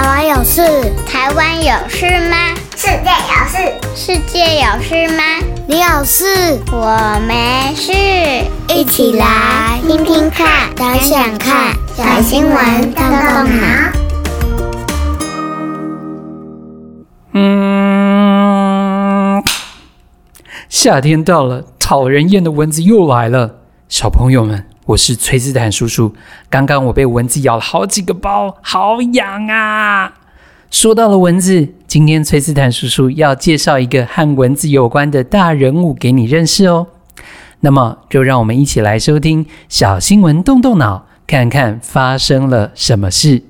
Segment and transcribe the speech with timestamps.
[0.00, 0.62] 台湾有事？
[1.06, 2.54] 台湾有事吗？
[2.74, 3.58] 世界有事？
[3.94, 5.22] 世界有事吗？
[5.66, 6.58] 你有事？
[6.72, 7.92] 我没事。
[8.74, 13.66] 一起来听听看，想想看，小新闻动动脑。
[17.34, 19.44] 嗯，
[20.70, 23.56] 夏天到了，讨人厌的蚊子又来了。
[23.90, 26.12] 小朋友们，我是崔斯坦叔叔。
[26.48, 30.12] 刚刚我被蚊子咬了好几个包，好痒啊！
[30.68, 36.88] 说到了蚊子，今天崔斯坦叔叔要介绍一个和蚊子有关的大人物给你认识哦。
[37.60, 43.44] 那么，就让我们一起来收听小新闻，动动脑，看看发生了什么事。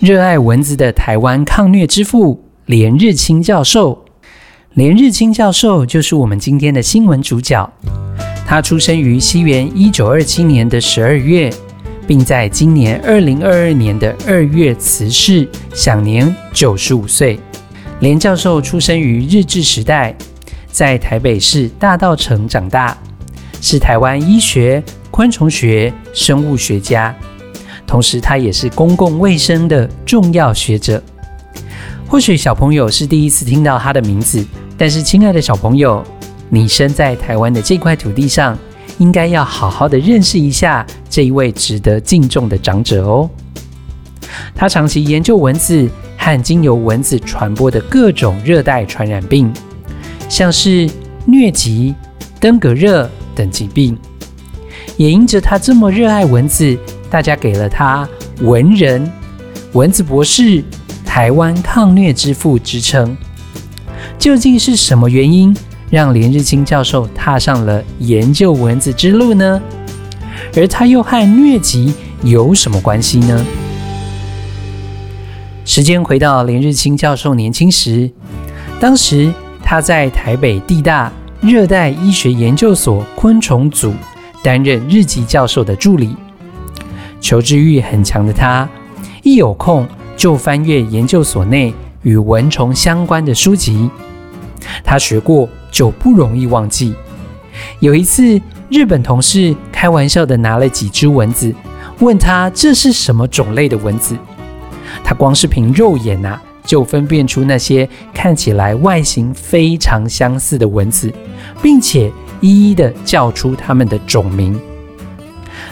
[0.00, 4.04] 热爱蚊子的台湾抗疟之父连日清教授。
[4.78, 7.68] 连日清教授就是我们今天的新闻主角。
[8.46, 11.52] 他出生于西元一九二七年的十二月。
[12.06, 17.38] 并在今年二零二二年的二月辞世，享年九十五岁。
[18.00, 20.16] 连教授出生于日治时代，
[20.70, 22.96] 在台北市大稻城长大，
[23.60, 27.14] 是台湾医学、昆虫学、生物学家，
[27.84, 31.02] 同时他也是公共卫生的重要学者。
[32.06, 34.42] 或许小朋友是第一次听到他的名字，
[34.78, 36.04] 但是亲爱的小朋友，
[36.48, 38.56] 你生在台湾的这块土地上，
[38.98, 43.28] 应该要好好的认识一下这一位值得敬重的长者哦。
[44.54, 49.52] 他长期研究蚊子和经由蚊子传播的各种热带传染病，
[50.28, 50.88] 像是
[51.26, 51.92] 疟疾、
[52.38, 53.98] 登革热等疾病。
[54.96, 56.78] 也因着他这么热爱蚊子，
[57.10, 58.08] 大家给了他
[58.42, 59.10] “蚊人”、
[59.74, 60.62] “蚊子博士”、
[61.04, 63.16] “台湾抗疟之父”之称。
[64.16, 65.56] 究竟是什么原因，
[65.90, 69.60] 让连日清教授踏上了研究蚊子之路呢？
[70.56, 71.92] 而他又和疟疾
[72.22, 73.44] 有什么关系呢？
[75.64, 78.10] 时间回到连日清教授年轻时，
[78.80, 79.32] 当时
[79.62, 83.92] 他在台北地大热带医学研究所昆虫组
[84.42, 86.16] 担任日籍教授的助理。
[87.20, 88.68] 求知欲很强的他，
[89.22, 89.86] 一有空
[90.16, 93.90] 就翻阅研究所内与蚊虫相关的书籍。
[94.84, 95.48] 他学过。
[95.70, 96.94] 就不容易忘记。
[97.80, 101.54] 有一次，日本同事开玩笑地拿了几只蚊子，
[102.00, 104.16] 问他这是什么种类的蚊子。
[105.04, 111.12] 他光是凭肉眼、啊，就分辨出那些看起来外形非常相似的蚊子，
[111.62, 112.10] 并且
[112.40, 114.58] 一一地叫出它们的种名。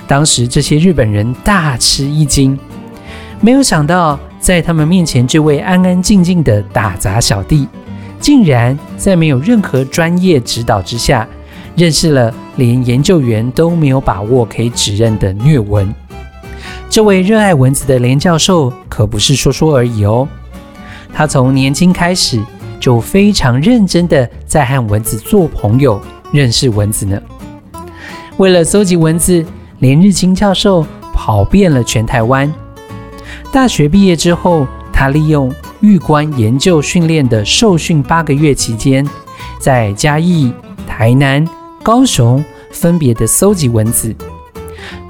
[0.06, 2.56] 当时这些日本人大吃一惊，
[3.40, 7.66] 没有想到在他们面前这位安安静静的打杂小弟。
[8.20, 11.26] 竟然在没有任何专业指导之下，
[11.74, 15.92] 认识了连研究员都没有把握可以指认的疟蚊。
[16.88, 20.28] 这位热爱蚊子的连教授可不是说说而已哦，
[21.12, 22.40] 他从年轻开始
[22.78, 26.00] 就非常认真的在和蚊子做朋友，
[26.32, 27.20] 认识蚊子呢。
[28.36, 29.44] 为了搜集蚊子，
[29.80, 32.48] 连日清教授跑遍了全台湾。
[33.56, 35.50] 大学毕业之后，他利用
[35.80, 39.02] 预官研究训练的受训八个月期间，
[39.58, 40.52] 在嘉义、
[40.86, 41.42] 台南、
[41.82, 44.14] 高雄分别的搜集蚊子。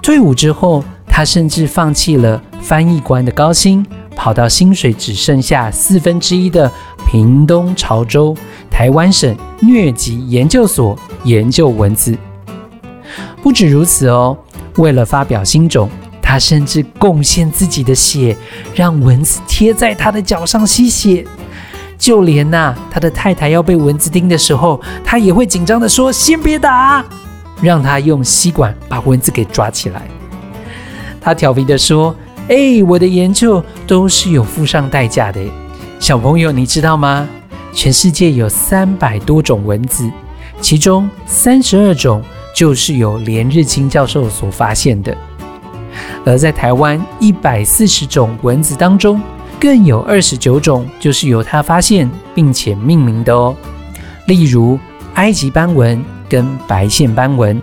[0.01, 3.85] 退伍之后，他甚至放弃了翻译官的高薪，
[4.15, 6.71] 跑到薪水只剩下四分之一的
[7.05, 8.33] 屏东潮州
[8.71, 12.17] 台湾省疟疾研究所研究蚊子。
[13.43, 14.39] 不止如此哦，
[14.77, 15.91] 为了发表新种。
[16.29, 18.37] 他甚至贡献自己的血，
[18.75, 21.25] 让蚊子贴在他的脚上吸血。
[21.97, 27.05] 就连呐、他的太太要被蚊子叮的时候，他也会紧张地说：“先别打，
[27.63, 30.03] 让他用吸管把蚊子给抓起来。”
[31.23, 32.13] 他调皮地说
[32.51, 35.41] ：“哎，我的研究都是有付上代价的。
[36.01, 37.27] 小朋友，你知道吗？
[37.73, 40.11] 全世界有三百多种蚊子，
[40.61, 42.21] 其中三十二种
[42.53, 45.17] 就是由连日清教授所发现的。”
[46.25, 49.21] 而在台湾一百四十种蚊子当中，
[49.61, 53.55] 更有二十九种就是由他发现并且命名的哦。
[54.27, 54.79] 例如
[55.15, 57.61] 埃及斑蚊跟白线斑蚊。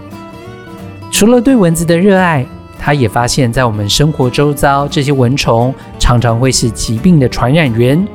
[1.12, 2.46] 除了对蚊子的热爱，
[2.80, 8.06] 他也发现，在我们生活周遭，这些蚊虫常常会是疾病的传染源。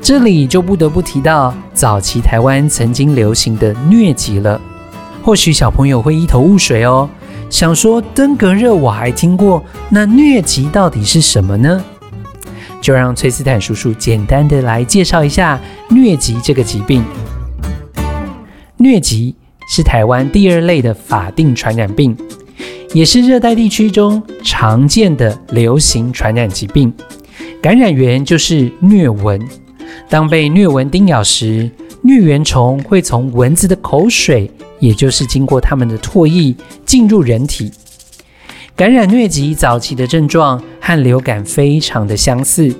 [0.00, 4.60] 这里就不得不提到早期台湾曾经流行的疟疾了。
[5.22, 7.08] 或许小朋友会一头雾水哦。
[7.50, 11.82] 想说登革热我还听过，那疟疾到底是什么呢？
[12.80, 15.58] 就让崔斯坦叔叔简单的来介绍一下
[15.88, 17.02] 疟疾这个疾病。
[18.78, 19.34] 疟疾
[19.68, 22.14] 是台湾第二类的法定传染病，
[22.92, 26.92] 也是热带地区中常见的流行传染疾病。
[27.62, 29.40] 感染源就是疟蚊。
[30.10, 31.70] 当被疟蚊叮咬时，
[32.02, 36.54] 疟原虫会从蚊子的口水，也就是经过它们的唾液
[36.84, 37.72] 进入人体。
[38.76, 42.74] 感染疟疾早期的症状和流感非常的相似，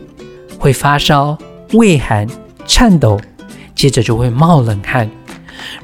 [0.58, 1.38] 会发烧、
[1.72, 2.26] 畏寒、
[2.66, 3.20] 颤抖，
[3.74, 5.08] 接着就会冒冷汗。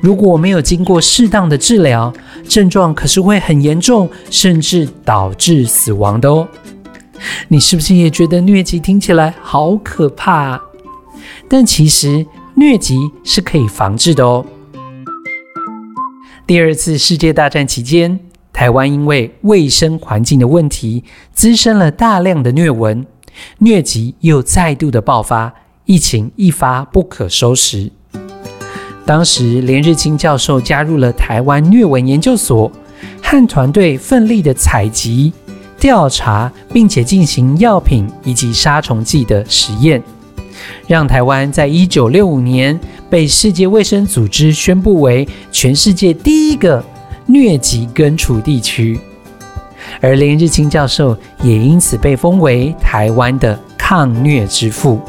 [0.01, 2.13] 如果没有经过适当的治疗，
[2.49, 6.47] 症状可是会很严重，甚至导致死亡的哦。
[7.49, 10.61] 你是不是也觉得疟疾听起来好可怕啊？
[11.49, 12.27] 但其实
[12.57, 14.45] 疟疾是可以防治的哦。
[16.51, 18.19] 第二次世界大战期间，
[18.53, 23.07] 台湾因为卫生环境的问题，滋生了大量的疟蚊，
[23.61, 25.55] 疟疾又再度的爆发，
[25.85, 27.93] 疫情一发不可收拾。
[29.07, 32.73] 当时连日清教授加入了台湾疟蚊研究所，
[33.23, 35.33] 和团队奋力的采集、
[35.79, 40.03] 调查，并且进行药品以及杀虫剂的实验，
[40.87, 42.79] 让台湾在一九六五年
[43.09, 46.85] 被世界卫生组织宣布为全世界第一个。
[47.29, 48.99] 疟疾根除地区，
[50.01, 55.01] 而连日清教授也因此被封为台湾的抗疟之父。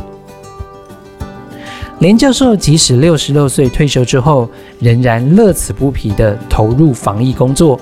[1.97, 7.79] 连教授即使六十六岁退休之后，仍然乐此不疲地投入防疫工作，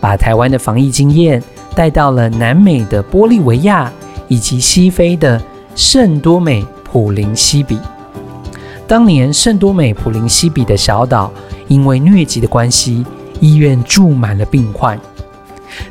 [0.00, 1.40] 把台湾的防疫经验
[1.76, 3.92] 带到了南美的玻利维亚
[4.26, 5.40] 以及西非的
[5.74, 7.78] 圣多美普林西比。
[8.86, 11.32] 当年圣多美普林西比的小岛
[11.68, 13.04] 因为疟疾的关系，
[13.40, 14.98] 医院住满了病患，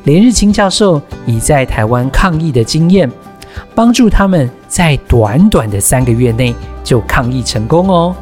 [0.03, 3.12] 连日清教授以在台湾抗疫的经验，
[3.74, 6.53] 帮助他们在短短的三个月内
[6.83, 8.15] 就抗疫成功哦，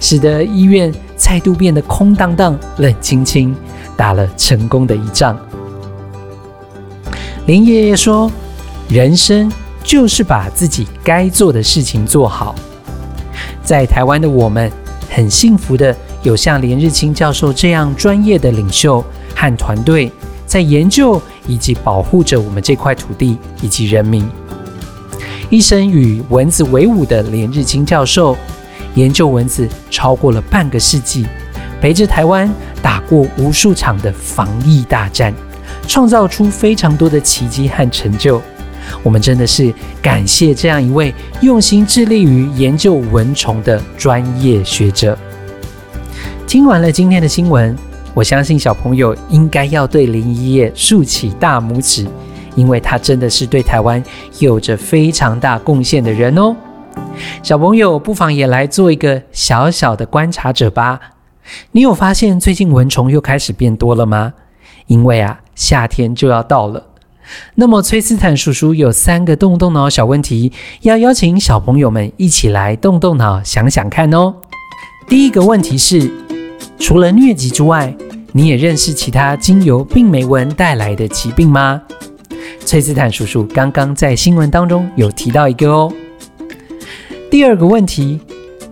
[0.00, 3.54] 使得医院再度变得空荡荡、冷清清，
[3.96, 5.38] 打了成功的一仗。
[7.46, 8.30] 林爷爷说
[8.90, 9.50] ：“人生
[9.88, 12.54] 就是把自己该做的事情做好。”
[13.64, 14.70] 在台湾的我们
[15.08, 15.96] 很幸福的。
[16.24, 19.02] 有像连日清教授这样专业的领袖
[19.36, 20.10] 和团队，
[20.44, 24.28] 在研究以及保护着我们这块土地以及人民。
[25.48, 28.36] 一生与蚊子为伍的连日清教授，
[28.96, 31.24] 研究蚊子超过了半个世纪，
[31.80, 32.52] 陪着台湾
[32.82, 35.32] 打过无数场的防疫大战，
[35.86, 38.42] 创造出非常多的奇迹和成就。
[39.02, 45.16] 我们真的是感谢这样一位用心致力于研究蚊虫的专业学者。
[46.46, 47.76] 听完了今天的新闻，
[48.14, 52.06] 我相信小朋友应该要对林一叶竖起大拇指，
[52.54, 54.02] 因为他真的是对台湾
[54.38, 56.56] 有着非常大贡献的人哦。
[57.42, 60.98] 小朋友不妨也来做一个小小的观察者吧。
[61.72, 64.32] 你有发现最近蚊虫又开始变多了吗？
[64.86, 66.82] 因为啊，夏天就要到了。
[67.54, 70.52] 那么崔斯坦叔叔有三个动动脑小问题，
[70.82, 74.34] 要邀请小朋友们一起来动动脑想想看哦。
[75.08, 76.10] 第一个问题是，
[76.78, 77.94] 除了疟疾之外，
[78.32, 81.80] 你也认识其他经由病媒蚊带来的疾病吗？
[82.64, 85.92] 崔斯坦叔叔刚刚在新闻当中有提到一个哦。
[87.30, 88.20] 第二个问题，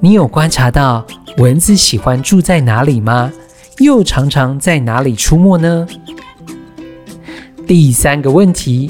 [0.01, 1.07] 你有观察到
[1.39, 3.33] 蚊子喜欢住在哪里吗？
[3.79, 5.87] 又常常在哪里出没呢？
[7.67, 8.89] 第三个问题，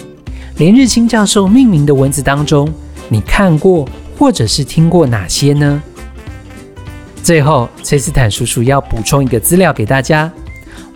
[0.59, 2.71] 连日清教授命名的蚊子当中，
[3.09, 5.83] 你看过或者是听过哪些呢？
[7.23, 10.31] 最后，崔斯坦叔叔要补充一个资料给大家：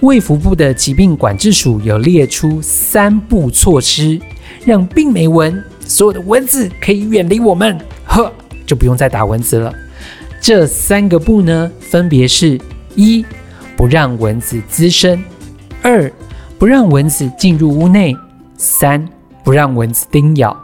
[0.01, 4.21] 卫福部的疾病管制署有列出三步措施，
[4.67, 8.31] 让病媒蚊所有的蚊子可以远离我们，呵，
[8.67, 9.73] 就不用再打蚊子了。
[10.39, 12.61] 这三个步呢，分别是：
[12.95, 13.25] 一、
[13.75, 15.19] 不让蚊子滋生；
[15.81, 16.13] 二、
[16.61, 18.13] 不让蚊子进入屋内；
[18.55, 19.03] 三、
[19.43, 20.55] 不让蚊子叮咬。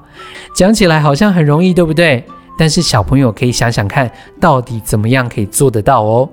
[0.54, 2.22] 讲起来好像很容易，对不对？
[2.58, 6.28] 但是小朋友可以想想看，到底怎么样可以做得到哦？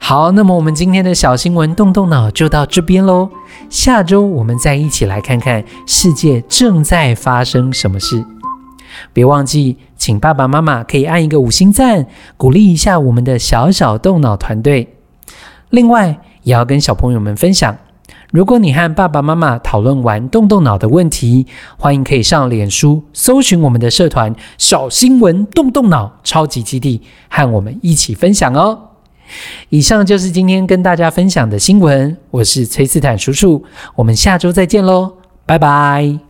[0.00, 3.30] 好，那么我们今天的小新闻动动脑就到这边喽。
[3.68, 8.24] 下周我们再一起来看看世界正在发生什么事。
[9.12, 14.96] 别忘记，请爸爸妈妈可以按一个五星赞，鼓励一下我们的小小动脑团队。
[15.68, 17.76] 另外，也要跟小朋友们分享。
[18.32, 21.46] 如果你和爸爸妈妈讨论完动动脑的问题，
[21.76, 28.78] 欢迎可以上脸书搜寻我们的社团“小新闻动动脑超级基地”，和我们一起分享哦。
[29.68, 35.12] 以上就是今天跟大家分享的新闻，我是崔斯坦叔叔，我们下周再见喽，
[35.46, 36.29] 拜拜。